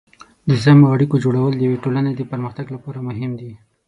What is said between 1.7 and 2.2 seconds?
ټولنې